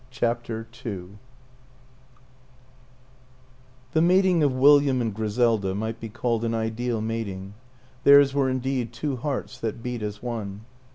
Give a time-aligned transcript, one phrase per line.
[0.09, 1.19] CHAPTER II
[3.91, 7.53] THE mating of William and Griselda might be called an ideal mating;
[8.03, 10.61] theirs were indeed two hearts that beat as one.